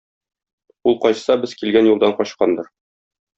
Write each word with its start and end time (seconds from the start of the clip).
Ул 0.91 0.97
качса, 1.03 1.35
без 1.43 1.53
килгән 1.61 1.91
юлдан 1.91 2.17
качкандыр. 2.23 2.73